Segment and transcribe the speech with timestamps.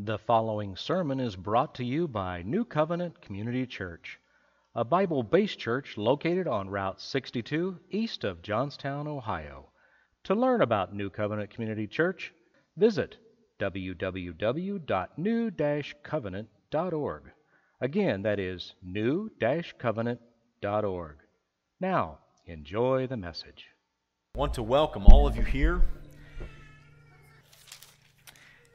[0.00, 4.20] The following sermon is brought to you by New Covenant Community Church,
[4.72, 9.70] a Bible based church located on Route 62 east of Johnstown, Ohio.
[10.22, 12.32] To learn about New Covenant Community Church,
[12.76, 13.16] visit
[13.58, 14.80] www.new
[16.04, 17.22] covenant.org.
[17.80, 19.32] Again, that is new
[19.80, 21.16] covenant.org.
[21.80, 23.66] Now, enjoy the message.
[24.36, 25.82] I want to welcome all of you here.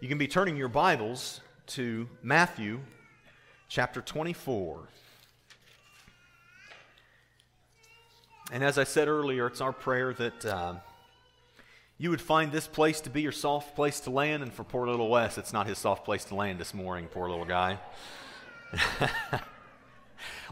[0.03, 2.81] You can be turning your Bibles to Matthew
[3.69, 4.81] chapter 24.
[8.51, 10.73] And as I said earlier, it's our prayer that uh,
[11.97, 14.43] you would find this place to be your soft place to land.
[14.43, 17.29] And for poor little Wes, it's not his soft place to land this morning, poor
[17.29, 17.79] little guy.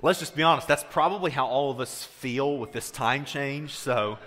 [0.02, 3.76] let's just be honest, that's probably how all of us feel with this time change.
[3.76, 4.18] So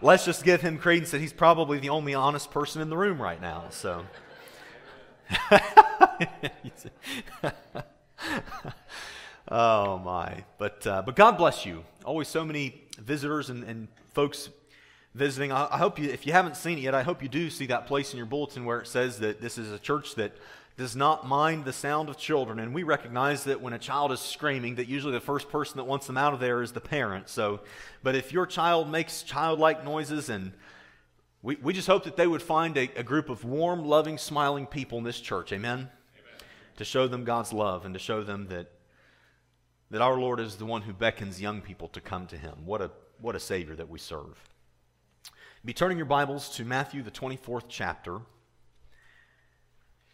[0.00, 3.20] let's just give him credence that he's probably the only honest person in the room
[3.20, 3.64] right now.
[3.70, 4.04] So.
[9.48, 10.44] oh my!
[10.58, 11.84] But uh, but God bless you.
[12.04, 14.48] Always so many visitors and, and folks
[15.14, 15.52] visiting.
[15.52, 17.66] I, I, hope you, if you haven't seen it yet, I hope you do see
[17.66, 20.32] that place in your bulletin where it says that this is a church that
[20.76, 22.60] does not mind the sound of children.
[22.60, 25.84] And we recognize that when a child is screaming, that usually the first person that
[25.84, 27.28] wants them out of there is the parent.
[27.28, 27.60] So,
[28.02, 30.52] but if your child makes childlike noises and
[31.42, 34.66] we, we just hope that they would find a, a group of warm, loving, smiling
[34.66, 35.52] people in this church.
[35.52, 35.78] Amen?
[35.78, 35.88] Amen?
[36.76, 38.70] To show them God's love and to show them that,
[39.90, 42.64] that our Lord is the one who beckons young people to come to Him.
[42.64, 44.42] What a, what a Savior that we serve.
[45.64, 48.20] Be turning your Bibles to Matthew, the 24th chapter.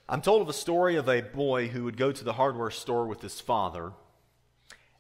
[0.09, 3.07] I'm told of a story of a boy who would go to the hardware store
[3.07, 3.93] with his father.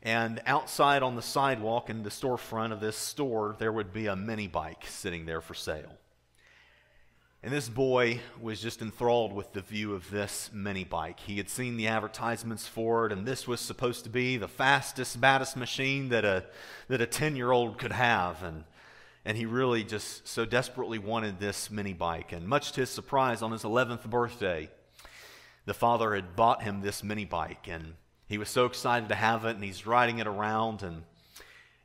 [0.03, 4.17] And outside on the sidewalk in the storefront of this store, there would be a
[4.17, 5.99] mini bike sitting there for sale.
[7.45, 11.21] And this boy was just enthralled with the view of this mini bike.
[11.21, 15.21] He had seen the advertisements for it, and this was supposed to be the fastest,
[15.21, 16.47] baddest machine that a,
[16.89, 18.43] that a 10 year old could have.
[18.43, 18.65] And,
[19.27, 22.33] and he really just so desperately wanted this mini bike.
[22.33, 24.71] And much to his surprise, on his 11th birthday,
[25.67, 27.69] the father had bought him this mini bike.
[27.69, 27.97] And
[28.27, 30.83] he was so excited to have it, and he's riding it around.
[30.83, 31.03] And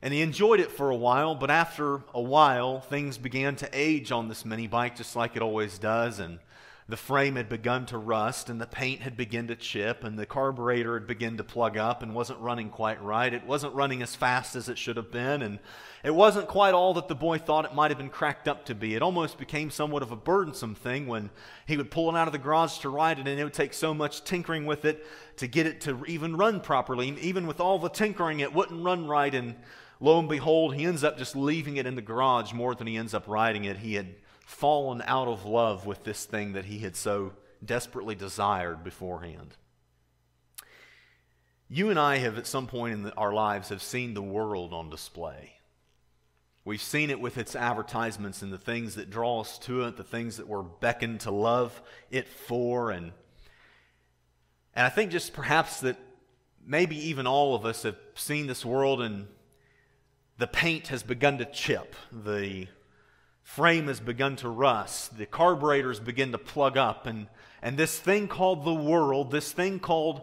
[0.02, 4.12] and he enjoyed it for a while, but after a while, things began to age
[4.12, 6.20] on this mini bike just like it always does.
[6.20, 6.40] And
[6.88, 10.26] the frame had begun to rust, and the paint had begun to chip, and the
[10.26, 13.32] carburetor had begun to plug up and wasn't running quite right.
[13.32, 15.60] It wasn't running as fast as it should have been, and
[16.04, 18.76] it wasn't quite all that the boy thought it might have been cracked up to
[18.76, 18.96] be.
[18.96, 21.30] It almost became somewhat of a burdensome thing when
[21.68, 23.74] he would pull it out of the garage to ride it, and it would take
[23.74, 25.06] so much tinkering with it
[25.38, 27.10] to get it to even run properly.
[27.22, 29.56] Even with all the tinkering, it wouldn't run right, and
[30.00, 32.98] lo and behold, he ends up just leaving it in the garage more than he
[32.98, 33.78] ends up riding it.
[33.78, 34.16] He had
[34.46, 37.34] fallen out of love with this thing that he had so
[37.64, 39.56] desperately desired beforehand.
[41.68, 44.90] You and I have, at some point in our lives, have seen the world on
[44.90, 45.54] display.
[46.66, 50.04] We've seen it with its advertisements and the things that draw us to it, the
[50.04, 51.80] things that we're beckoned to love
[52.10, 52.92] it for.
[52.92, 53.12] And,
[54.76, 55.98] and I think just perhaps that
[56.66, 59.28] maybe even all of us have seen this world and
[60.40, 62.66] the paint has begun to chip, the
[63.44, 67.28] frame has begun to rust, the carburetors begin to plug up, and,
[67.62, 70.22] and this thing called the world, this thing called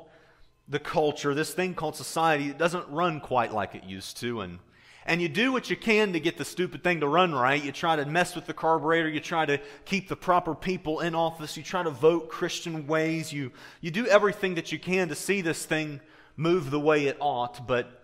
[0.69, 4.41] the culture, this thing called society, it doesn't run quite like it used to.
[4.41, 4.59] And,
[5.05, 7.63] and you do what you can to get the stupid thing to run right.
[7.63, 11.15] You try to mess with the carburetor, you try to keep the proper people in
[11.15, 15.15] office, you try to vote Christian ways, you, you do everything that you can to
[15.15, 16.01] see this thing
[16.39, 17.96] move the way it ought, but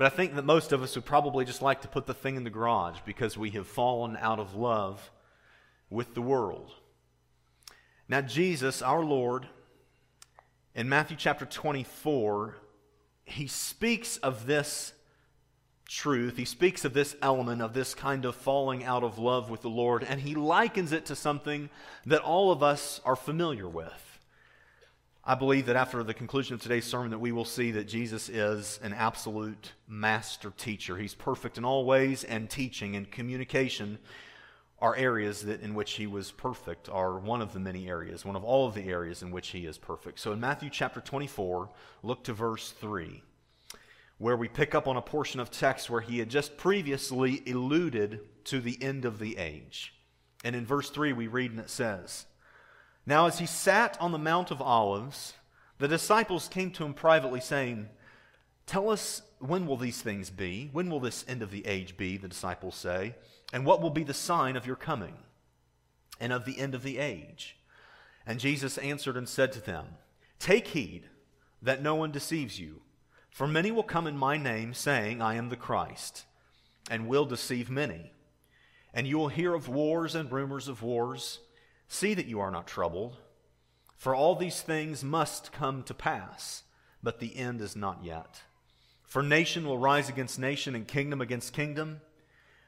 [0.00, 2.36] but I think that most of us would probably just like to put the thing
[2.36, 5.10] in the garage because we have fallen out of love
[5.90, 6.72] with the world.
[8.08, 9.46] Now, Jesus, our Lord,
[10.74, 12.56] in Matthew chapter 24,
[13.24, 14.94] he speaks of this
[15.86, 16.38] truth.
[16.38, 19.68] He speaks of this element of this kind of falling out of love with the
[19.68, 21.68] Lord, and he likens it to something
[22.06, 24.09] that all of us are familiar with.
[25.30, 28.28] I believe that after the conclusion of today's sermon that we will see that Jesus
[28.28, 30.96] is an absolute master teacher.
[30.96, 34.00] He's perfect in all ways and teaching and communication
[34.80, 38.34] are areas that in which he was perfect are one of the many areas, one
[38.34, 40.18] of all of the areas in which he is perfect.
[40.18, 41.70] So in Matthew chapter 24,
[42.02, 43.22] look to verse 3,
[44.18, 48.18] where we pick up on a portion of text where he had just previously alluded
[48.46, 49.94] to the end of the age.
[50.42, 52.26] And in verse 3 we read and it says,
[53.06, 55.34] now, as he sat on the Mount of Olives,
[55.78, 57.88] the disciples came to him privately, saying,
[58.66, 60.68] Tell us, when will these things be?
[60.72, 62.16] When will this end of the age be?
[62.16, 63.14] The disciples say.
[63.52, 65.14] And what will be the sign of your coming
[66.20, 67.56] and of the end of the age?
[68.26, 69.86] And Jesus answered and said to them,
[70.38, 71.04] Take heed
[71.62, 72.82] that no one deceives you.
[73.30, 76.24] For many will come in my name, saying, I am the Christ,
[76.90, 78.12] and will deceive many.
[78.92, 81.40] And you will hear of wars and rumors of wars.
[81.92, 83.16] See that you are not troubled,
[83.96, 86.62] for all these things must come to pass,
[87.02, 88.42] but the end is not yet.
[89.02, 92.00] For nation will rise against nation, and kingdom against kingdom.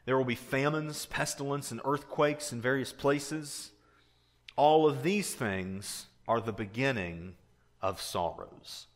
[0.06, 3.70] There will be famines, pestilence, and earthquakes in various places.
[4.56, 7.36] All of these things are the beginning
[7.80, 8.88] of sorrows.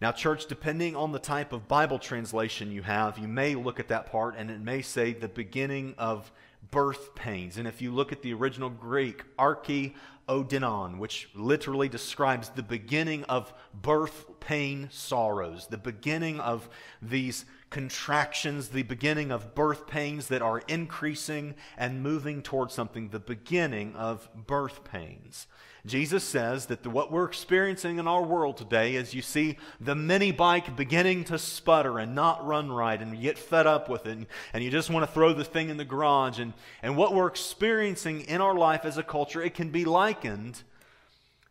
[0.00, 3.88] Now, church, depending on the type of Bible translation you have, you may look at
[3.88, 6.30] that part and it may say the beginning of
[6.70, 7.56] birth pains.
[7.56, 9.94] And if you look at the original Greek, arche
[10.28, 16.68] odinon, which literally describes the beginning of birth pain sorrows, the beginning of
[17.02, 23.20] these contractions, the beginning of birth pains that are increasing and moving towards something, the
[23.20, 25.46] beginning of birth pains.
[25.86, 29.94] Jesus says that the, what we're experiencing in our world today is you see the
[29.94, 34.04] mini bike beginning to sputter and not run right, and you get fed up with
[34.06, 36.38] it, and, and you just want to throw the thing in the garage.
[36.38, 36.52] And,
[36.82, 40.62] and what we're experiencing in our life as a culture, it can be likened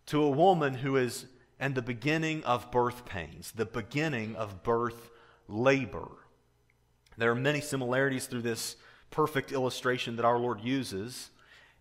[0.07, 1.25] to a woman who is
[1.59, 5.08] in the beginning of birth pains, the beginning of birth
[5.49, 6.07] labor.
[7.17, 8.77] There are many similarities through this
[9.11, 11.31] perfect illustration that our Lord uses.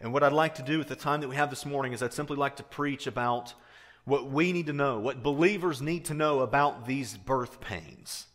[0.01, 2.03] And what I'd like to do with the time that we have this morning is
[2.03, 3.55] I'd simply like to preach about
[4.05, 8.27] what we need to know, what believers need to know about these birth pains,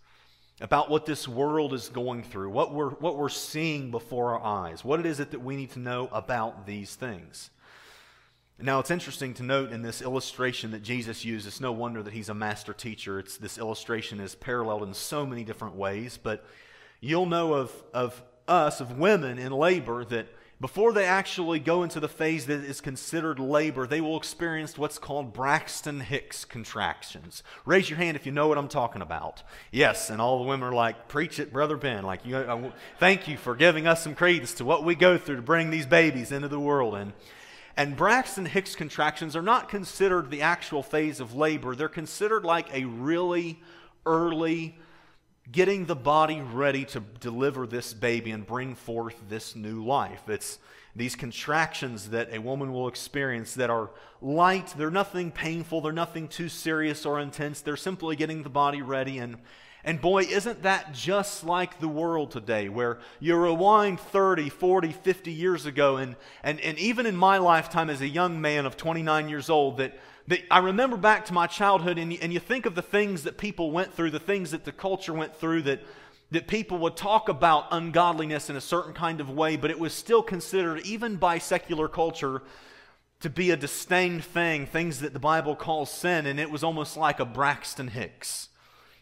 [0.61, 4.85] about what this world is going through, what we're, what we're seeing before our eyes.
[4.85, 7.49] What it is it that we need to know about these things.
[8.59, 12.13] Now, it's interesting to note in this illustration that Jesus used, it's no wonder that
[12.13, 13.19] he's a master teacher.
[13.19, 16.45] It's, this illustration is paralleled in so many different ways, but
[17.01, 20.27] you'll know of, of us, of women in labor, that
[20.61, 24.97] before they actually go into the phase that is considered labor, they will experience what's
[24.97, 27.43] called Braxton Hicks contractions.
[27.65, 29.43] Raise your hand if you know what I'm talking about.
[29.71, 33.27] Yes, and all the women are like, "Preach it, brother Ben!" Like, you, I, thank
[33.27, 36.31] you for giving us some credence to what we go through to bring these babies
[36.31, 36.95] into the world.
[36.95, 37.11] And
[37.75, 41.75] and Braxton Hicks contractions are not considered the actual phase of labor.
[41.75, 43.59] They're considered like a really
[44.05, 44.77] early
[45.51, 50.29] getting the body ready to deliver this baby and bring forth this new life.
[50.29, 50.59] It's
[50.95, 53.89] these contractions that a woman will experience that are
[54.21, 57.61] light, they're nothing painful, they're nothing too serious or intense.
[57.61, 59.37] They're simply getting the body ready and
[59.83, 65.31] and boy, isn't that just like the world today, where you rewind 30, 40, 50
[65.31, 69.27] years ago, and, and, and even in my lifetime as a young man of 29
[69.27, 69.93] years old, that
[70.27, 73.37] that I remember back to my childhood, and and you think of the things that
[73.37, 75.81] people went through, the things that the culture went through, that,
[76.31, 79.93] that people would talk about ungodliness in a certain kind of way, but it was
[79.93, 82.41] still considered, even by secular culture,
[83.19, 86.95] to be a disdained thing, things that the Bible calls sin, and it was almost
[86.97, 88.49] like a Braxton Hicks.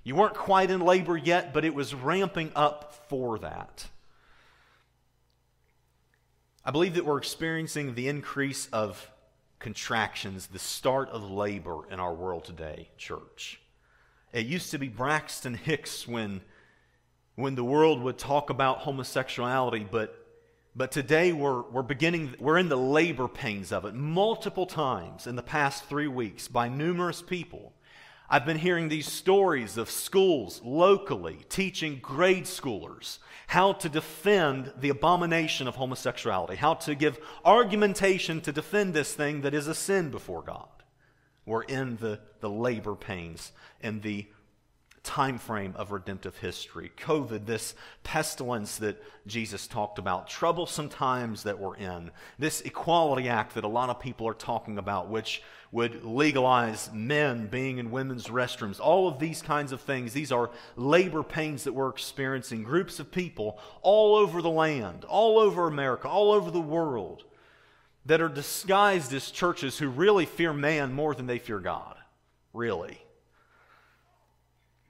[0.03, 3.87] You weren't quite in labor yet, but it was ramping up for that.
[6.65, 9.11] I believe that we're experiencing the increase of
[9.59, 13.61] contractions, the start of labor in our world today, church.
[14.33, 16.41] It used to be Braxton Hicks when,
[17.35, 20.17] when the world would talk about homosexuality, but,
[20.75, 25.35] but today we're, we're beginning, we're in the labor pains of it multiple times in
[25.35, 27.73] the past three weeks by numerous people.
[28.33, 34.87] I've been hearing these stories of schools locally teaching grade schoolers how to defend the
[34.87, 40.11] abomination of homosexuality, how to give argumentation to defend this thing that is a sin
[40.11, 40.69] before God.
[41.45, 44.25] We're in the, the labor pains and the
[45.03, 46.91] time frame of redemptive history.
[46.97, 53.55] COVID, this pestilence that Jesus talked about, troublesome times that we're in, this Equality Act
[53.55, 55.41] that a lot of people are talking about, which
[55.71, 60.13] would legalize men being in women's restrooms, all of these kinds of things.
[60.13, 62.63] These are labor pains that we're experiencing.
[62.63, 67.23] Groups of people all over the land, all over America, all over the world
[68.05, 71.95] that are disguised as churches who really fear man more than they fear God.
[72.53, 73.01] Really.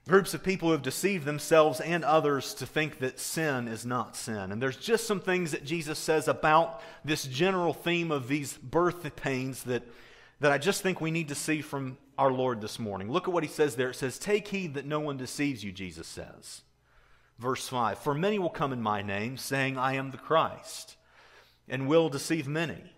[0.08, 4.16] Groups of people who have deceived themselves and others to think that sin is not
[4.16, 4.50] sin.
[4.50, 9.14] And there's just some things that Jesus says about this general theme of these birth
[9.14, 9.84] pains that,
[10.40, 13.12] that I just think we need to see from our Lord this morning.
[13.12, 13.90] Look at what he says there.
[13.90, 16.62] It says, Take heed that no one deceives you, Jesus says.
[17.38, 20.96] Verse 5 For many will come in my name, saying, I am the Christ,
[21.68, 22.92] and will deceive many.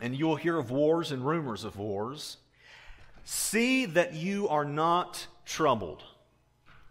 [0.00, 2.36] And you will hear of wars and rumors of wars.
[3.24, 6.02] See that you are not troubled.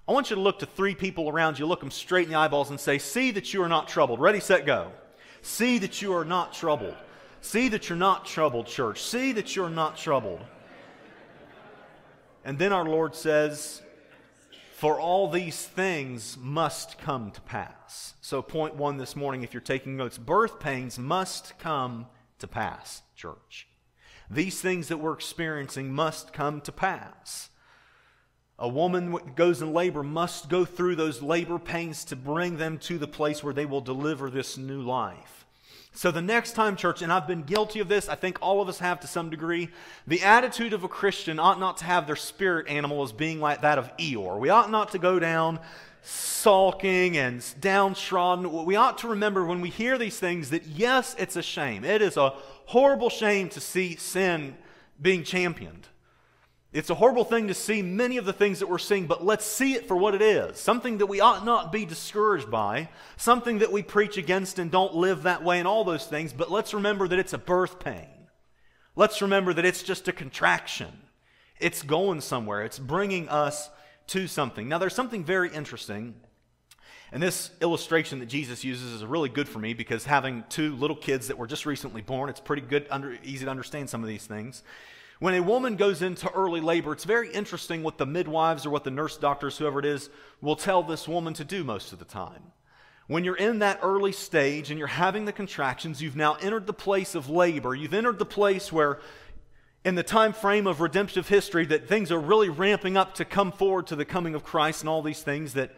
[0.08, 2.38] I want you to look to three people around you, look them straight in the
[2.38, 4.20] eyeballs, and say, See that you are not troubled.
[4.20, 4.91] Ready, set, go.
[5.41, 6.96] See that you are not troubled.
[7.41, 9.01] See that you're not troubled, church.
[9.01, 10.41] See that you're not troubled.
[12.43, 13.81] And then our Lord says,
[14.74, 18.15] For all these things must come to pass.
[18.22, 22.08] So, point one this morning, if you're taking notes, birth pains must come
[22.39, 23.67] to pass, church.
[24.29, 27.50] These things that we're experiencing must come to pass.
[28.62, 33.00] A woman goes in labor must go through those labor pains to bring them to
[33.00, 35.48] the place where they will deliver this new life.
[35.94, 38.70] So, the next time, church, and I've been guilty of this, I think all of
[38.70, 39.70] us have to some degree,
[40.06, 43.62] the attitude of a Christian ought not to have their spirit animal as being like
[43.62, 44.39] that of Eeyore.
[44.39, 45.60] We ought not to go down
[46.03, 48.65] sulking and downtrodden.
[48.65, 51.84] We ought to remember when we hear these things that yes, it's a shame.
[51.84, 52.36] It is a
[52.68, 54.56] horrible shame to see sin
[55.01, 55.88] being championed.
[56.74, 59.44] It's a horrible thing to see many of the things that we're seeing, but let's
[59.44, 62.88] see it for what it is something that we ought not be discouraged by,
[63.18, 66.32] something that we preach against and don't live that way, and all those things.
[66.32, 68.08] But let's remember that it's a birth pain.
[68.96, 70.92] Let's remember that it's just a contraction.
[71.60, 73.70] It's going somewhere, it's bringing us
[74.08, 74.68] to something.
[74.68, 76.16] Now, there's something very interesting.
[77.12, 80.96] And this illustration that Jesus uses is really good for me because having two little
[80.96, 84.08] kids that were just recently born, it's pretty good, under, easy to understand some of
[84.08, 84.63] these things.
[85.22, 88.84] When a woman goes into early labor, it's very interesting what the midwives or what
[88.84, 90.10] the nurse doctors, whoever it is,
[90.42, 92.42] will tell this woman to do most of the time.
[93.06, 96.74] When you're in that early stage and you're having the contractions, you've now entered the
[96.74, 97.75] place of labor.
[97.75, 99.00] You've entered the place where
[99.86, 103.51] in the time frame of redemptive history that things are really ramping up to come
[103.51, 105.70] forward to the coming of Christ and all these things that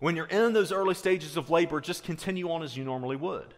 [0.00, 3.54] when you're in those early stages of labor, just continue on as you normally would.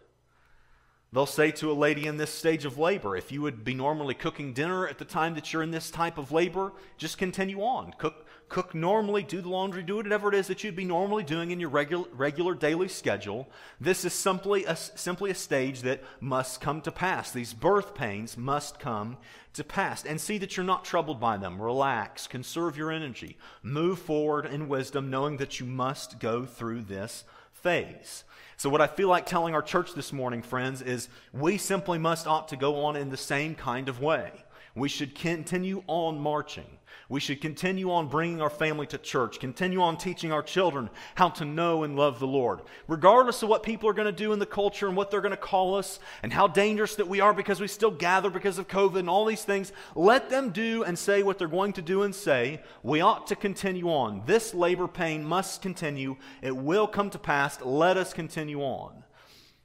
[1.13, 4.15] They'll say to a lady in this stage of labor, if you would be normally
[4.15, 7.93] cooking dinner at the time that you're in this type of labor, just continue on.
[7.99, 11.51] Cook, cook normally, do the laundry, do whatever it is that you'd be normally doing
[11.51, 13.47] in your regular, regular daily schedule.
[13.79, 17.31] This is simply a, simply a stage that must come to pass.
[17.31, 19.19] These birth pains must come
[19.53, 20.07] to pass.
[20.07, 21.61] And see that you're not troubled by them.
[21.61, 27.25] Relax, conserve your energy, move forward in wisdom, knowing that you must go through this
[27.63, 28.25] phase.
[28.57, 32.27] So, what I feel like telling our church this morning, friends, is we simply must
[32.27, 34.31] ought to go on in the same kind of way.
[34.75, 36.79] We should continue on marching.
[37.13, 41.29] We should continue on bringing our family to church, continue on teaching our children how
[41.29, 42.63] to know and love the Lord.
[42.89, 45.33] Regardless of what people are going to do in the culture and what they're going
[45.33, 48.67] to call us and how dangerous that we are because we still gather because of
[48.67, 52.05] COVID and all these things, let them do and say what they're going to do
[52.05, 52.63] and say.
[52.83, 54.23] We ought to continue on.
[54.25, 56.17] This labor pain must continue.
[56.41, 57.61] It will come to pass.
[57.61, 59.05] Let us continue on.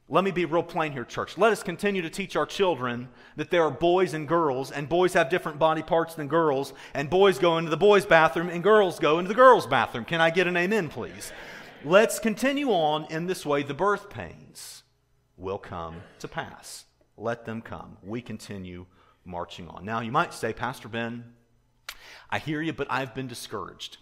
[0.10, 1.38] Let me be real plain here, church.
[1.38, 5.12] Let us continue to teach our children that there are boys and girls, and boys
[5.14, 9.00] have different body parts than girls, and boys go into the boys' bathroom, and girls
[9.00, 10.06] go into the girls' bathroom.
[10.06, 11.34] Can I get an amen, please?
[11.84, 13.64] Let's continue on in this way.
[13.64, 14.84] The birth pains
[15.36, 16.86] will come to pass.
[17.18, 17.98] Let them come.
[18.02, 18.86] We continue
[19.26, 19.84] marching on.
[19.84, 21.34] Now, you might say, Pastor Ben,
[22.30, 23.98] I hear you, but I've been discouraged.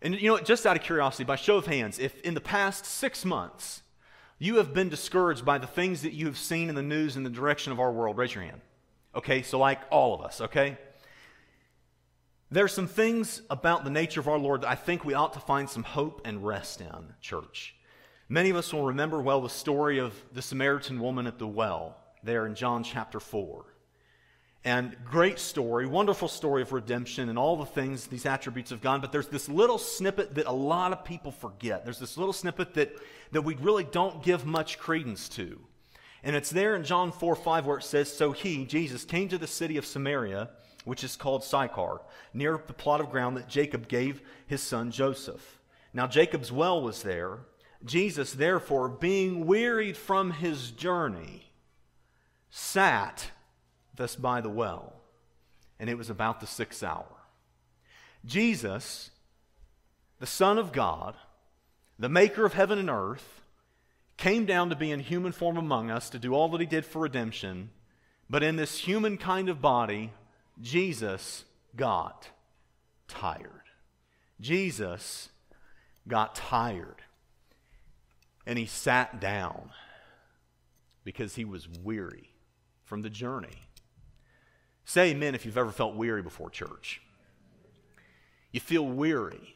[0.00, 2.84] And you know, just out of curiosity, by show of hands, if in the past
[2.84, 3.81] six months,
[4.42, 7.22] you have been discouraged by the things that you have seen in the news in
[7.22, 8.60] the direction of our world, raise your hand.
[9.14, 10.76] Okay, so like all of us, okay?
[12.50, 15.32] There are some things about the nature of our Lord that I think we ought
[15.34, 17.76] to find some hope and rest in, church.
[18.28, 21.96] Many of us will remember well the story of the Samaritan woman at the well
[22.24, 23.64] there in John chapter 4.
[24.64, 29.00] And great story, wonderful story of redemption and all the things, these attributes of God.
[29.00, 31.84] But there's this little snippet that a lot of people forget.
[31.84, 32.94] There's this little snippet that,
[33.32, 35.58] that we really don't give much credence to.
[36.22, 39.38] And it's there in John 4 5 where it says, So he, Jesus, came to
[39.38, 40.50] the city of Samaria,
[40.84, 42.00] which is called Sychar,
[42.32, 45.60] near the plot of ground that Jacob gave his son Joseph.
[45.92, 47.40] Now Jacob's well was there.
[47.84, 51.50] Jesus, therefore, being wearied from his journey,
[52.48, 53.31] sat
[53.94, 54.94] thus by the well,
[55.78, 57.06] and it was about the sixth hour.
[58.24, 59.10] Jesus,
[60.18, 61.16] the Son of God,
[61.98, 63.42] the maker of heaven and earth,
[64.16, 66.84] came down to be in human form among us to do all that he did
[66.84, 67.70] for redemption,
[68.30, 70.12] but in this human kind of body,
[70.60, 71.44] Jesus
[71.76, 72.28] got
[73.08, 73.50] tired.
[74.40, 75.30] Jesus
[76.06, 77.02] got tired.
[78.46, 79.70] And he sat down
[81.04, 82.30] because he was weary
[82.84, 83.58] from the journey.
[84.84, 87.00] Say amen if you've ever felt weary before church.
[88.50, 89.54] You feel weary.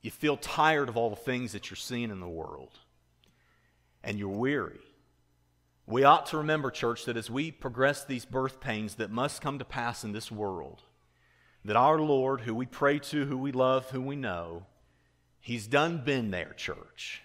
[0.00, 2.78] You feel tired of all the things that you're seeing in the world.
[4.02, 4.80] And you're weary.
[5.86, 9.58] We ought to remember, church, that as we progress these birth pains that must come
[9.58, 10.82] to pass in this world,
[11.64, 14.66] that our Lord, who we pray to, who we love, who we know,
[15.40, 17.22] He's done been there, church.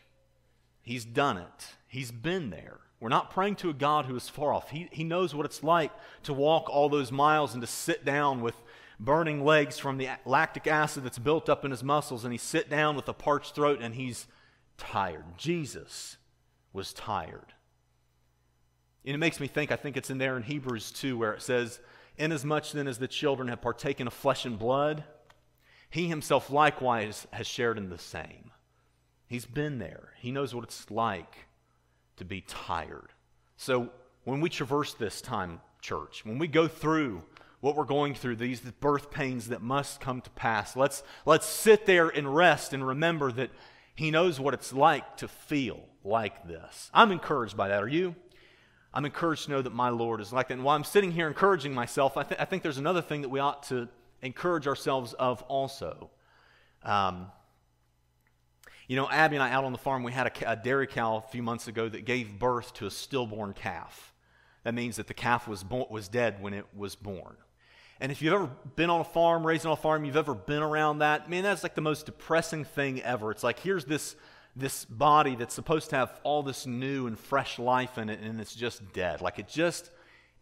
[0.88, 2.80] He's done it, He's been there.
[3.02, 4.72] We're not praying to a God who is far off.
[4.72, 5.92] He, he knows what it's like
[6.24, 8.56] to walk all those miles and to sit down with
[9.00, 12.70] burning legs from the lactic acid that's built up in his muscles, and he sit
[12.70, 14.28] down with a parched throat and he's
[14.78, 15.26] tired.
[15.38, 16.18] Jesus
[16.72, 17.54] was tired.
[19.06, 21.42] And it makes me think, I think it's in there in Hebrews 2, where it
[21.42, 21.80] says,
[22.18, 25.04] Inasmuch then as the children have partaken of flesh and blood,
[25.90, 28.52] he himself likewise has shared in the same.
[29.28, 30.14] He's been there.
[30.20, 31.48] He knows what it's like
[32.16, 33.10] to be tired.
[33.58, 33.90] So
[34.24, 37.24] when we traverse this time, church, when we go through
[37.60, 41.86] what we're going through, these birth pains that must come to pass, let's, let's sit
[41.86, 43.52] there and rest and remember that
[43.96, 46.90] He knows what it's like to feel like this.
[46.94, 47.84] I'm encouraged by that.
[47.84, 48.16] Are you?
[48.94, 50.56] I'm encouraged to know that my Lord is like that.
[50.56, 53.30] And while I'm sitting here encouraging myself, I, th- I think there's another thing that
[53.30, 53.90] we ought to
[54.22, 56.10] encourage ourselves of also.
[56.84, 57.28] Um,
[58.88, 61.18] you know, Abby and I out on the farm, we had a, a, dairy cow
[61.18, 64.14] a few months ago that gave birth to a stillborn calf.
[64.64, 67.36] That means that the calf was, was dead when it was born.
[68.00, 70.62] And if you've ever been on a farm, raised on a farm, you've ever been
[70.62, 73.32] around that, man, that's like the most depressing thing ever.
[73.32, 74.16] It's like here's this,
[74.56, 78.40] this body that's supposed to have all this new and fresh life in it, and
[78.40, 79.20] it's just dead.
[79.20, 79.90] Like it just,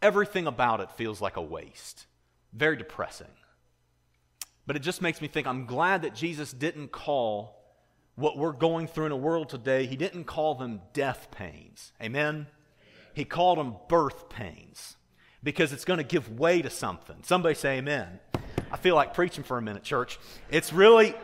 [0.01, 2.05] everything about it feels like a waste.
[2.53, 3.31] Very depressing.
[4.67, 7.64] But it just makes me think I'm glad that Jesus didn't call
[8.15, 11.91] what we're going through in the world today, he didn't call them death pains.
[12.01, 12.47] Amen?
[13.13, 14.97] He called them birth pains
[15.43, 17.17] because it's going to give way to something.
[17.23, 18.19] Somebody say amen.
[18.71, 20.19] I feel like preaching for a minute, church.
[20.49, 21.15] It's really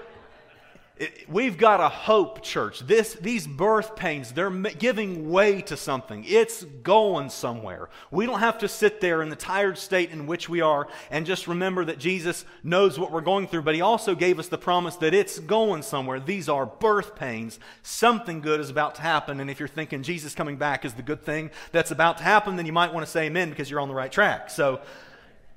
[1.27, 2.81] we've got a hope, church.
[2.81, 6.25] This, these birth pains, they're giving way to something.
[6.27, 7.89] It's going somewhere.
[8.11, 11.25] We don't have to sit there in the tired state in which we are and
[11.25, 14.57] just remember that Jesus knows what we're going through, but He also gave us the
[14.57, 16.19] promise that it's going somewhere.
[16.19, 17.59] These are birth pains.
[17.83, 19.39] Something good is about to happen.
[19.39, 22.55] And if you're thinking Jesus coming back is the good thing that's about to happen,
[22.55, 24.49] then you might want to say amen because you're on the right track.
[24.49, 24.81] So,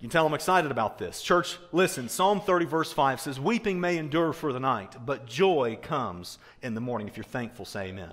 [0.04, 1.23] you can tell I'm excited about this.
[1.23, 2.11] Church, listen.
[2.11, 6.75] Psalm 30, verse 5 says, Weeping may endure for the night, but joy comes in
[6.75, 7.08] the morning.
[7.08, 8.12] If you're thankful, say amen.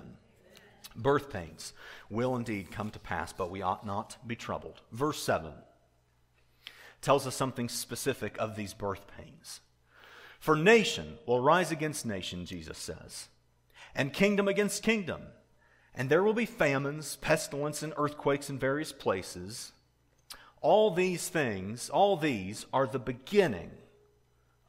[0.96, 1.74] Birth pains
[2.08, 4.80] will indeed come to pass, but we ought not be troubled.
[4.90, 5.52] Verse 7
[7.02, 9.60] tells us something specific of these birth pains.
[10.40, 13.28] For nation will rise against nation, Jesus says,
[13.94, 15.24] and kingdom against kingdom.
[15.94, 19.72] And there will be famines, pestilence, and earthquakes in various places.
[20.62, 23.70] All these things, all these are the beginning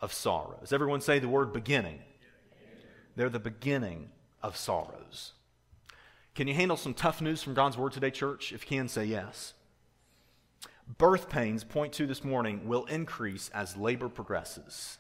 [0.02, 0.74] of sorrows.
[0.74, 2.00] Everyone say the word beginning.
[3.16, 4.10] They're the beginning
[4.42, 5.34] of sorrows.
[6.36, 8.52] Can you handle some tough news from God's word today, church?
[8.52, 9.54] If you can, say yes.
[10.98, 14.98] Birth pains, point two this morning, will increase as labor progresses.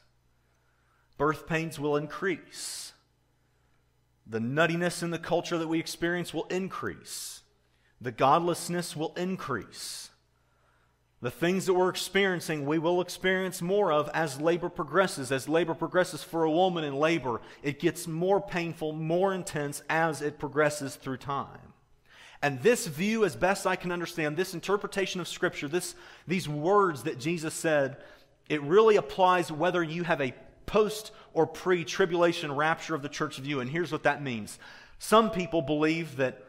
[1.17, 2.93] Birth pains will increase.
[4.27, 7.41] The nuttiness in the culture that we experience will increase.
[7.99, 10.11] The godlessness will increase.
[11.23, 15.31] The things that we're experiencing, we will experience more of as labor progresses.
[15.31, 20.21] As labor progresses for a woman in labor, it gets more painful, more intense as
[20.21, 21.71] it progresses through time.
[22.41, 25.95] And this view, as best I can understand, this interpretation of Scripture, this,
[26.27, 28.03] these words that Jesus said,
[28.49, 30.33] it really applies whether you have a
[30.65, 33.61] post or pre tribulation rapture of the church view.
[33.61, 34.59] And here's what that means
[34.99, 36.43] some people believe that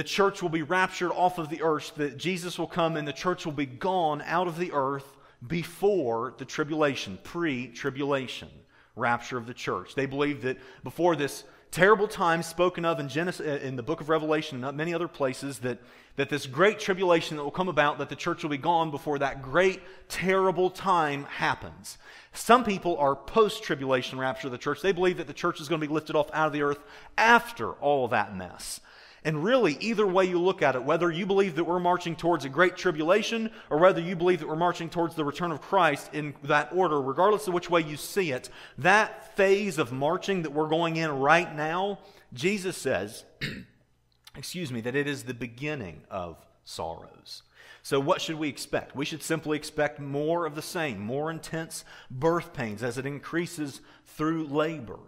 [0.00, 3.12] the church will be raptured off of the earth, that Jesus will come and the
[3.12, 5.04] church will be gone out of the earth
[5.46, 8.48] before the tribulation, pre tribulation
[8.96, 9.94] rapture of the church.
[9.94, 14.00] They believe that before this terrible time spoken of in, Genesis, uh, in the book
[14.00, 15.78] of Revelation and many other places, that,
[16.16, 19.18] that this great tribulation that will come about, that the church will be gone before
[19.18, 21.98] that great, terrible time happens.
[22.32, 24.80] Some people are post tribulation rapture of the church.
[24.80, 26.78] They believe that the church is going to be lifted off out of the earth
[27.18, 28.80] after all that mess.
[29.24, 32.46] And really, either way you look at it, whether you believe that we're marching towards
[32.46, 36.10] a great tribulation or whether you believe that we're marching towards the return of Christ
[36.14, 40.52] in that order, regardless of which way you see it, that phase of marching that
[40.52, 41.98] we're going in right now,
[42.32, 43.24] Jesus says,
[44.36, 47.42] excuse me, that it is the beginning of sorrows.
[47.82, 48.94] So, what should we expect?
[48.94, 53.80] We should simply expect more of the same, more intense birth pains as it increases
[54.06, 54.98] through labor.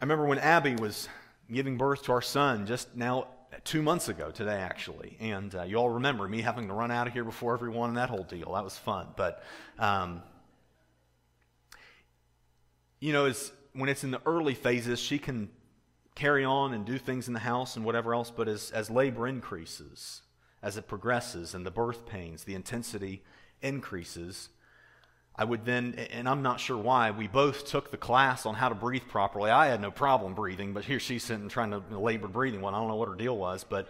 [0.00, 1.08] I remember when Abby was
[1.52, 3.28] giving birth to our son just now
[3.64, 5.16] two months ago today actually.
[5.20, 7.98] And uh, you all remember me having to run out of here before everyone and
[7.98, 8.52] that whole deal.
[8.54, 9.08] That was fun.
[9.16, 9.42] But
[9.78, 10.22] um,
[13.00, 15.48] you know as, when it's in the early phases she can
[16.14, 18.30] carry on and do things in the house and whatever else.
[18.34, 20.22] But as, as labor increases
[20.62, 23.22] as it progresses and the birth pains the intensity
[23.62, 24.48] increases
[25.38, 28.70] I would then, and I'm not sure why, we both took the class on how
[28.70, 29.50] to breathe properly.
[29.50, 32.74] I had no problem breathing, but here she's sitting trying to labor breathing one.
[32.74, 33.88] I don't know what her deal was, but,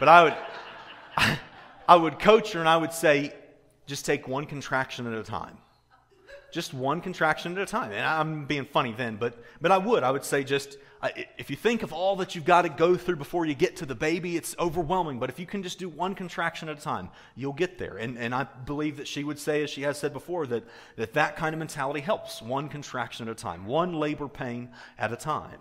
[0.00, 1.38] but I would,
[1.88, 3.32] I would coach her and I would say,
[3.86, 5.56] just take one contraction at a time.
[6.52, 7.92] Just one contraction at a time.
[7.92, 10.02] And I'm being funny then, but, but I would.
[10.02, 10.76] I would say just,
[11.36, 13.86] if you think of all that you've got to go through before you get to
[13.86, 15.18] the baby, it's overwhelming.
[15.18, 17.96] But if you can just do one contraction at a time, you'll get there.
[17.96, 20.64] And, and I believe that she would say, as she has said before, that,
[20.96, 22.42] that that kind of mentality helps.
[22.42, 25.58] One contraction at a time, one labor pain at a time.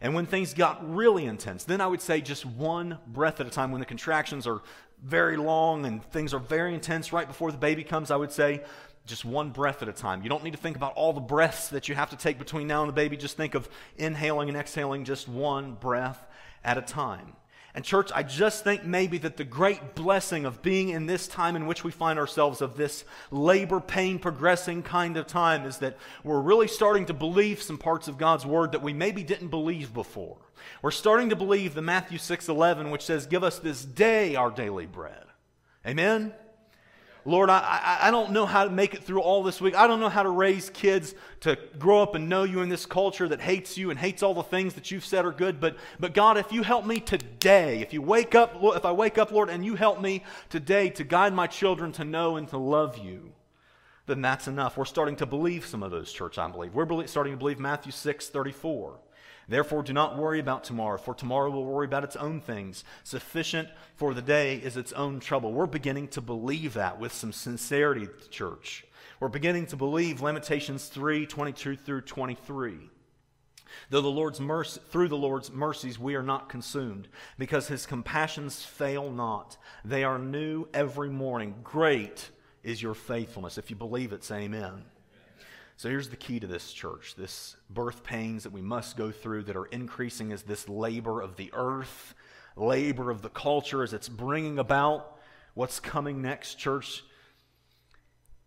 [0.00, 3.50] And when things got really intense, then I would say just one breath at a
[3.50, 3.70] time.
[3.70, 4.60] When the contractions are
[5.02, 8.62] very long and things are very intense right before the baby comes, I would say
[9.06, 10.22] just one breath at a time.
[10.22, 12.66] You don't need to think about all the breaths that you have to take between
[12.66, 13.16] now and the baby.
[13.16, 16.26] Just think of inhaling and exhaling just one breath
[16.64, 17.34] at a time.
[17.76, 21.56] And, church, I just think maybe that the great blessing of being in this time
[21.56, 25.98] in which we find ourselves, of this labor, pain, progressing kind of time, is that
[26.24, 29.92] we're really starting to believe some parts of God's Word that we maybe didn't believe
[29.92, 30.38] before.
[30.80, 34.50] We're starting to believe the Matthew 6 11, which says, Give us this day our
[34.50, 35.24] daily bread.
[35.86, 36.32] Amen?
[37.26, 39.74] Lord, I, I, don't know how to make it through all this week.
[39.74, 42.86] I don't know how to raise kids to grow up and know you in this
[42.86, 45.60] culture that hates you and hates all the things that you've said are good.
[45.60, 49.18] But, but God, if you help me today, if you wake up, if I wake
[49.18, 52.58] up, Lord, and you help me today to guide my children to know and to
[52.58, 53.32] love you,
[54.06, 54.76] then that's enough.
[54.76, 56.74] We're starting to believe some of those, church, I believe.
[56.74, 58.98] We're starting to believe Matthew 6 34.
[59.48, 62.82] Therefore, do not worry about tomorrow, for tomorrow will worry about its own things.
[63.04, 65.52] Sufficient for the day is its own trouble.
[65.52, 68.84] We're beginning to believe that with some sincerity, church.
[69.20, 72.90] We're beginning to believe Lamentations 3 22 through 23.
[73.90, 78.64] Though the Lord's mercy, through the Lord's mercies we are not consumed, because his compassions
[78.64, 79.56] fail not.
[79.84, 81.54] They are new every morning.
[81.62, 82.30] Great
[82.62, 83.58] is your faithfulness.
[83.58, 84.84] If you believe it, say amen.
[85.76, 89.44] So here's the key to this church this birth pains that we must go through
[89.44, 92.14] that are increasing as this labor of the earth,
[92.56, 95.18] labor of the culture as it's bringing about
[95.54, 97.04] what's coming next, church.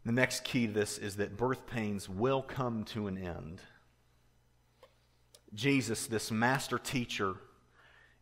[0.05, 3.61] The next key to this is that birth pains will come to an end.
[5.53, 7.35] Jesus, this master teacher,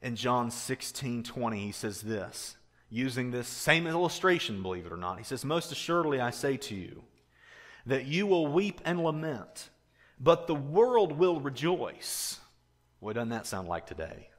[0.02, 2.58] in John 16 20, he says this,
[2.90, 5.18] using this same illustration, believe it or not.
[5.18, 7.04] He says, Most assuredly I say to you,
[7.88, 9.70] that you will weep and lament,
[10.20, 12.40] but the world will rejoice.
[13.00, 14.30] What doesn't that sound like today?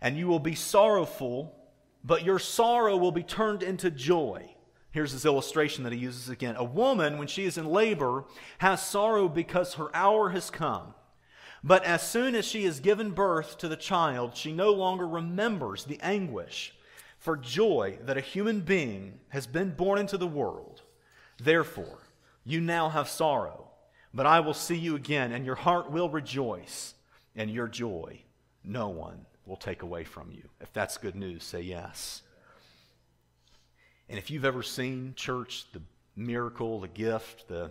[0.00, 1.54] And you will be sorrowful,
[2.02, 4.54] but your sorrow will be turned into joy.
[4.90, 6.56] Here's his illustration that he uses again.
[6.56, 8.24] A woman, when she is in labor,
[8.58, 10.94] has sorrow because her hour has come.
[11.64, 15.84] But as soon as she has given birth to the child, she no longer remembers
[15.84, 16.74] the anguish
[17.18, 20.82] for joy that a human being has been born into the world.
[21.38, 22.00] Therefore,
[22.44, 23.68] you now have sorrow,
[24.12, 26.94] but I will see you again, and your heart will rejoice,
[27.36, 28.22] and your joy
[28.64, 30.42] no one will take away from you.
[30.60, 32.22] If that's good news, say yes.
[34.08, 35.82] And if you've ever seen church, the
[36.16, 37.70] miracle, the gift, the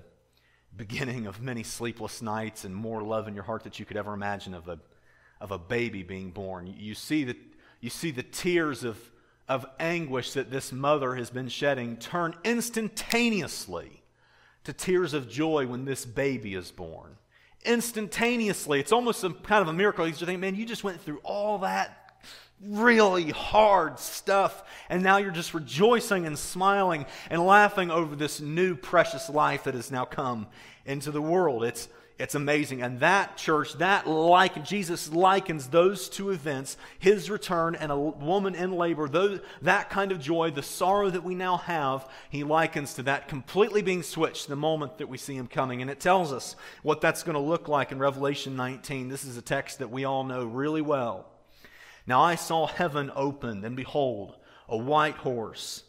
[0.75, 4.13] beginning of many sleepless nights and more love in your heart that you could ever
[4.13, 4.79] imagine of a,
[5.39, 7.37] of a baby being born, you see, the,
[7.79, 8.97] you see the tears of,
[9.47, 14.00] of anguish that this mother has been shedding turn instantaneously
[14.63, 17.17] to tears of joy when this baby is born.
[17.63, 20.05] Instantaneously, it's almost a, kind of a miracle.
[20.05, 21.97] You just think, man, you just went through all that
[22.63, 28.75] really hard stuff, and now you're just rejoicing and smiling and laughing over this new
[28.75, 30.47] precious life that has now come
[30.85, 31.63] into the world.
[31.63, 31.87] It's
[32.21, 32.83] it's amazing.
[32.83, 38.53] And that church, that like Jesus likens those two events, his return and a woman
[38.53, 42.93] in labor, those, that kind of joy, the sorrow that we now have, he likens
[42.93, 45.81] to that completely being switched the moment that we see him coming.
[45.81, 49.09] And it tells us what that's going to look like in Revelation 19.
[49.09, 51.25] This is a text that we all know really well.
[52.05, 54.35] Now I saw heaven opened, and behold,
[54.69, 55.83] a white horse,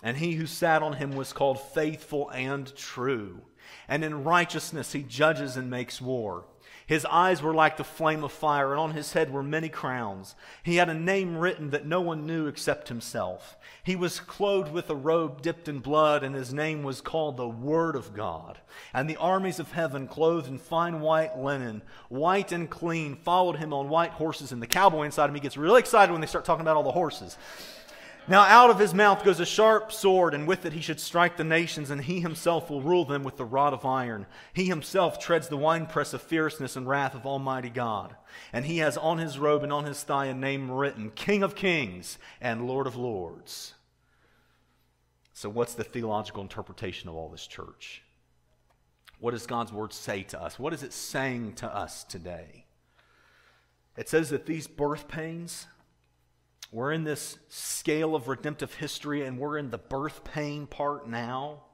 [0.00, 3.40] and he who sat on him was called faithful and true
[3.88, 6.44] and in righteousness he judges and makes war.
[6.86, 10.34] His eyes were like the flame of fire, and on his head were many crowns.
[10.62, 13.56] He had a name written that no one knew except himself.
[13.84, 17.48] He was clothed with a robe dipped in blood, and his name was called the
[17.48, 18.58] Word of God.
[18.92, 23.72] And the armies of heaven, clothed in fine white linen, white and clean, followed him
[23.72, 24.52] on white horses.
[24.52, 26.82] And the cowboy inside of me gets really excited when they start talking about all
[26.82, 27.36] the horses.
[28.28, 31.36] Now out of his mouth goes a sharp sword, and with it he should strike
[31.36, 34.26] the nations, and he himself will rule them with the rod of iron.
[34.52, 38.14] He himself treads the winepress of fierceness and wrath of Almighty God.
[38.52, 41.56] And he has on his robe and on his thigh a name written King of
[41.56, 43.74] Kings and Lord of Lords.
[45.32, 48.02] So, what's the theological interpretation of all this church?
[49.18, 50.58] What does God's word say to us?
[50.58, 52.66] What is it saying to us today?
[53.96, 55.66] It says that these birth pains,
[56.72, 61.64] we're in this scale of redemptive history and we're in the birth pain part now.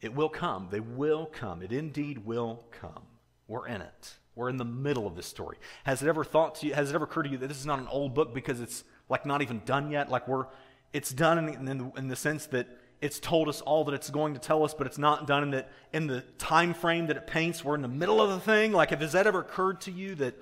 [0.00, 0.68] It will come.
[0.70, 1.60] They will come.
[1.60, 3.02] It indeed will come.
[3.46, 4.16] We're in it.
[4.34, 5.58] We're in the middle of this story.
[5.84, 7.66] Has it ever thought to you, has it ever occurred to you that this is
[7.66, 10.08] not an old book because it's like not even done yet?
[10.08, 10.46] Like we're,
[10.94, 12.66] it's done in, in, in the sense that
[13.02, 15.50] it's told us all that it's going to tell us, but it's not done in
[15.50, 17.62] the, in the time frame that it paints.
[17.62, 18.72] We're in the middle of the thing.
[18.72, 20.34] Like, has that ever occurred to you that,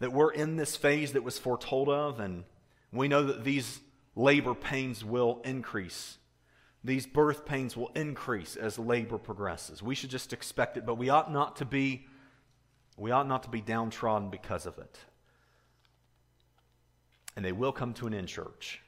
[0.00, 2.20] that we're in this phase that was foretold of?
[2.20, 2.44] And
[2.92, 3.80] we know that these
[4.16, 6.18] labor pains will increase.
[6.82, 9.82] These birth pains will increase as labor progresses.
[9.82, 12.06] We should just expect it, but we ought not to be,
[12.96, 14.98] we ought not to be downtrodden because of it.
[17.36, 18.80] And they will come to an end, church.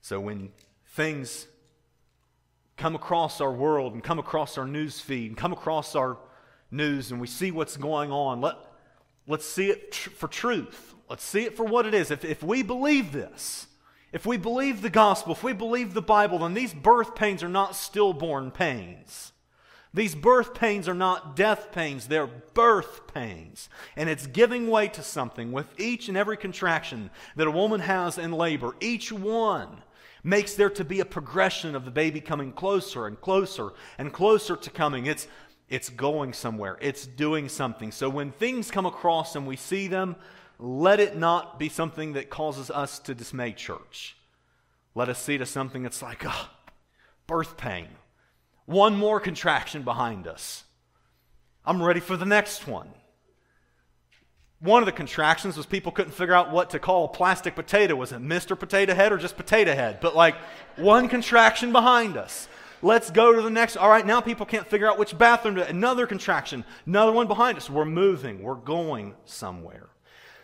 [0.00, 0.50] So when
[0.88, 1.46] things
[2.76, 6.18] come across our world and come across our news feed and come across our
[6.70, 8.56] news and we see what's going on, let,
[9.26, 10.94] let's see it tr- for truth.
[11.08, 12.10] Let's see it for what it is.
[12.10, 13.66] If, if we believe this,
[14.12, 17.48] if we believe the gospel, if we believe the Bible, then these birth pains are
[17.48, 19.32] not stillborn pains.
[19.92, 23.68] These birth pains are not death pains, they're birth pains.
[23.96, 28.18] And it's giving way to something with each and every contraction that a woman has
[28.18, 28.74] in labor.
[28.80, 29.82] Each one
[30.24, 34.56] makes there to be a progression of the baby coming closer and closer and closer
[34.56, 35.06] to coming.
[35.06, 35.28] It's,
[35.68, 37.90] it's going somewhere, it's doing something.
[37.90, 40.16] So when things come across and we see them,
[40.58, 44.16] let it not be something that causes us to dismay church.
[44.94, 46.48] Let us see to something that's like, oh,
[47.26, 47.88] birth pain.
[48.66, 50.64] One more contraction behind us.
[51.66, 52.90] I'm ready for the next one.
[54.60, 57.96] One of the contractions was people couldn't figure out what to call a plastic potato.
[57.96, 58.58] Was it Mr.
[58.58, 59.98] Potato Head or just Potato Head?
[60.00, 60.36] But like
[60.76, 62.48] one contraction behind us.
[62.84, 63.78] Let's go to the next.
[63.78, 65.66] All right, now people can't figure out which bathroom to.
[65.66, 66.66] Another contraction.
[66.84, 67.70] Another one behind us.
[67.70, 68.42] We're moving.
[68.42, 69.88] We're going somewhere.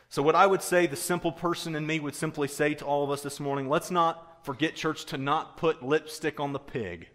[0.09, 3.05] So, what I would say, the simple person in me would simply say to all
[3.05, 7.09] of us this morning let's not forget, church, to not put lipstick on the pig.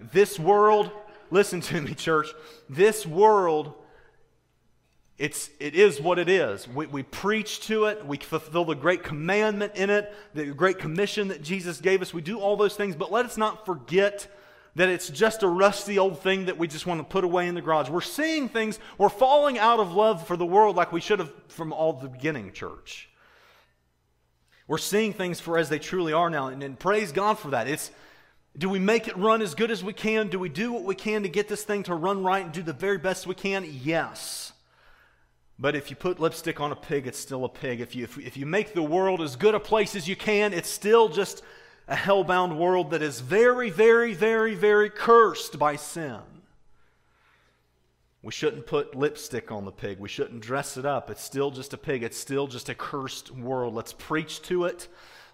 [0.00, 0.92] This world,
[1.32, 2.28] listen to me, church,
[2.68, 3.74] this world
[5.18, 6.66] it's, it is what it is.
[6.66, 8.04] We, we preach to it.
[8.04, 12.12] We fulfill the great commandment in it, the great commission that Jesus gave us.
[12.12, 14.26] We do all those things, but let us not forget
[14.74, 17.54] that it's just a rusty old thing that we just want to put away in
[17.54, 17.90] the garage.
[17.90, 21.32] We're seeing things, we're falling out of love for the world like we should have
[21.48, 23.10] from all the beginning, church.
[24.66, 27.68] We're seeing things for as they truly are now, and, and praise God for that.
[27.68, 27.90] It's,
[28.56, 30.28] do we make it run as good as we can?
[30.28, 32.62] Do we do what we can to get this thing to run right and do
[32.62, 33.66] the very best we can?
[33.82, 34.52] Yes.
[35.58, 37.80] But if you put lipstick on a pig, it's still a pig.
[37.80, 40.52] If you, if, if you make the world as good a place as you can,
[40.52, 41.42] it's still just
[41.88, 46.20] a hellbound world that is very, very, very, very cursed by sin.
[48.22, 49.98] We shouldn't put lipstick on the pig.
[49.98, 51.10] We shouldn't dress it up.
[51.10, 52.04] It's still just a pig.
[52.04, 53.74] It's still just a cursed world.
[53.74, 54.86] Let's preach to it.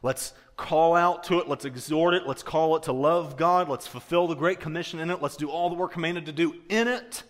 [0.02, 1.48] Let's call out to it.
[1.48, 2.26] Let's exhort it.
[2.26, 3.68] Let's call it to love God.
[3.68, 5.20] Let's fulfill the Great Commission in it.
[5.20, 7.24] Let's do all that we're commanded to do in it.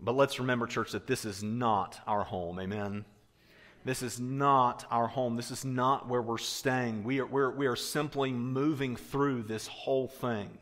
[0.00, 2.58] But let's remember, church, that this is not our home.
[2.58, 3.04] Amen.
[3.84, 5.36] This is not our home.
[5.36, 7.04] This is not where we're staying.
[7.04, 10.58] We are, we're, we are simply moving through this whole thing.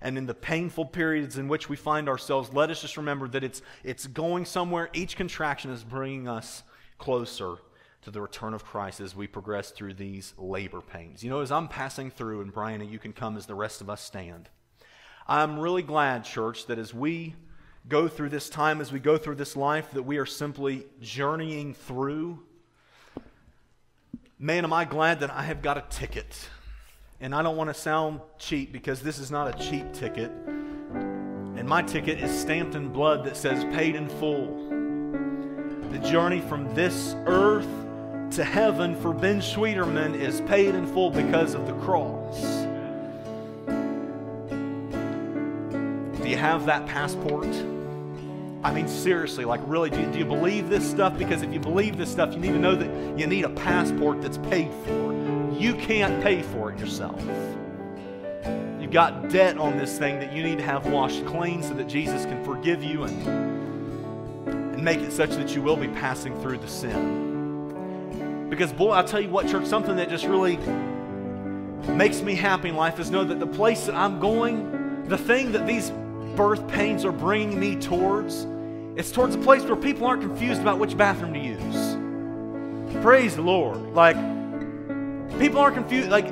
[0.00, 3.44] And in the painful periods in which we find ourselves, let us just remember that
[3.44, 4.90] it's, it's going somewhere.
[4.92, 6.62] Each contraction is bringing us
[6.98, 7.56] closer
[8.02, 11.22] to the return of Christ as we progress through these labor pains.
[11.22, 13.90] You know, as I'm passing through, and Brian, you can come as the rest of
[13.90, 14.48] us stand,
[15.26, 17.34] I'm really glad, church, that as we
[17.88, 21.74] go through this time, as we go through this life, that we are simply journeying
[21.74, 22.40] through.
[24.38, 26.48] Man, am I glad that I have got a ticket.
[27.20, 30.30] And I don't want to sound cheap because this is not a cheap ticket.
[31.56, 34.68] And my ticket is stamped in blood that says paid in full.
[35.90, 37.66] The journey from this earth
[38.32, 42.67] to heaven for Ben Schwieterman is paid in full because of the cross.
[46.28, 47.46] Do you have that passport?
[48.62, 51.16] I mean, seriously, like, really, do you, do you believe this stuff?
[51.16, 54.20] Because if you believe this stuff, you need to know that you need a passport
[54.20, 55.14] that's paid for.
[55.58, 57.18] You can't pay for it yourself.
[58.78, 61.88] You've got debt on this thing that you need to have washed clean so that
[61.88, 63.26] Jesus can forgive you and,
[64.48, 68.50] and make it such that you will be passing through the sin.
[68.50, 70.58] Because, boy, I'll tell you what, church, something that just really
[71.94, 75.52] makes me happy in life is know that the place that I'm going, the thing
[75.52, 75.90] that these
[76.38, 78.46] birth pains are bringing me towards,
[78.94, 83.02] it's towards a place where people aren't confused about which bathroom to use.
[83.02, 83.92] Praise the Lord.
[83.92, 84.14] Like,
[85.40, 86.10] people aren't confused.
[86.10, 86.28] Like,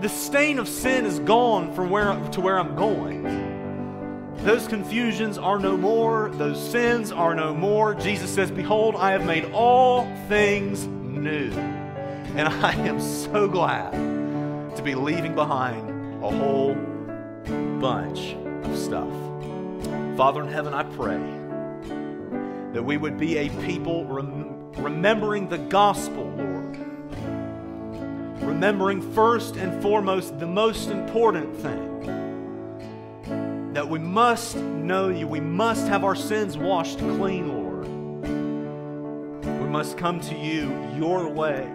[0.00, 4.32] the stain of sin is gone from where to where I'm going.
[4.38, 6.30] Those confusions are no more.
[6.30, 7.94] Those sins are no more.
[7.94, 11.50] Jesus says, Behold, I have made all things new.
[11.50, 13.92] And I am so glad
[14.76, 16.74] to be leaving behind a whole
[17.78, 18.34] bunch
[18.64, 19.31] of stuff.
[20.16, 21.18] Father in heaven, I pray
[22.72, 26.76] that we would be a people rem- remembering the gospel, Lord.
[28.42, 31.92] Remembering first and foremost the most important thing
[33.72, 35.26] that we must know you.
[35.26, 37.88] We must have our sins washed clean, Lord.
[39.60, 41.66] We must come to you your way.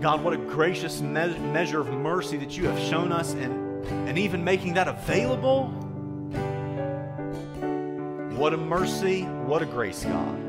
[0.00, 4.16] God, what a gracious me- measure of mercy that you have shown us, and, and
[4.18, 5.74] even making that available.
[8.40, 10.40] What a mercy, what a grace, God.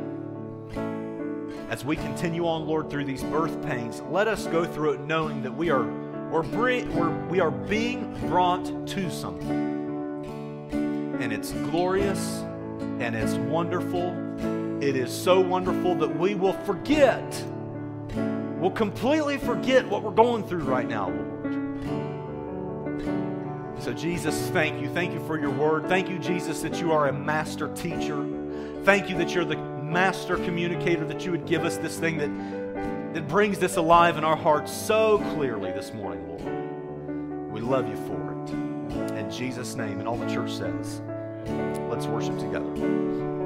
[1.70, 5.44] As we continue on, Lord, through these birth pains, let us go through it knowing
[5.44, 5.84] that we are
[6.32, 10.70] we're, we are being brought to something.
[11.20, 12.46] And it's glorious
[13.02, 14.16] and it's wonderful.
[14.82, 17.44] It is so wonderful that we will forget.
[18.58, 21.12] We'll completely forget what we're going through right now.
[23.82, 24.90] So, Jesus, thank you.
[24.90, 25.88] Thank you for your word.
[25.88, 28.24] Thank you, Jesus, that you are a master teacher.
[28.84, 32.30] Thank you that you're the master communicator, that you would give us this thing that
[33.14, 37.52] that brings this alive in our hearts so clearly this morning, Lord.
[37.52, 39.18] We love you for it.
[39.18, 41.02] In Jesus' name, and all the church says,
[41.90, 43.41] let's worship together.